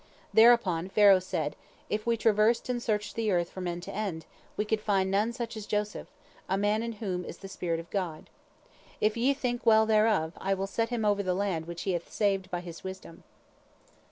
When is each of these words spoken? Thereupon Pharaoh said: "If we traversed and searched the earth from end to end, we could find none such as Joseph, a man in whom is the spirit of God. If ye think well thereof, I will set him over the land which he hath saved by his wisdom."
Thereupon 0.33 0.89
Pharaoh 0.89 1.19
said: 1.19 1.55
"If 1.87 2.07
we 2.07 2.17
traversed 2.17 2.69
and 2.69 2.81
searched 2.81 3.13
the 3.15 3.29
earth 3.29 3.51
from 3.51 3.67
end 3.67 3.83
to 3.83 3.91
end, 3.93 4.25
we 4.57 4.65
could 4.65 4.81
find 4.81 5.11
none 5.11 5.31
such 5.31 5.55
as 5.55 5.67
Joseph, 5.67 6.07
a 6.49 6.57
man 6.57 6.81
in 6.81 6.93
whom 6.93 7.23
is 7.23 7.37
the 7.37 7.47
spirit 7.47 7.79
of 7.79 7.87
God. 7.91 8.31
If 8.99 9.15
ye 9.15 9.35
think 9.35 9.63
well 9.63 9.85
thereof, 9.85 10.33
I 10.41 10.55
will 10.55 10.65
set 10.65 10.89
him 10.89 11.05
over 11.05 11.21
the 11.21 11.35
land 11.35 11.65
which 11.67 11.83
he 11.83 11.91
hath 11.91 12.11
saved 12.11 12.49
by 12.49 12.61
his 12.61 12.83
wisdom." 12.83 13.21